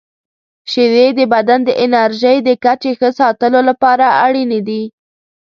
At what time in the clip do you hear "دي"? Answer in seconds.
4.67-4.83